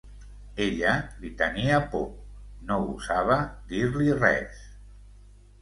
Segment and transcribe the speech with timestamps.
[0.63, 0.93] Ella
[1.25, 2.07] li tenia por,
[2.71, 3.39] no gosava
[3.75, 4.69] dir-li res.